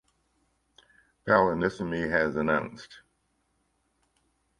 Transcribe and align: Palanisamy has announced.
Palanisamy 1.27 2.09
has 2.09 2.35
announced. 2.35 3.01